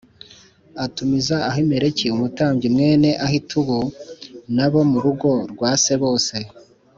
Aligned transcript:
atumiza 0.85 1.35
Ahimeleki 1.49 2.05
umutambyi 2.15 2.67
mwene 2.75 3.09
Ahitubu 3.25 3.77
n’abo 4.55 4.79
mu 4.91 4.97
rugo 5.03 5.29
rwa 5.51 5.71
se 5.83 5.93
bose 6.03 6.35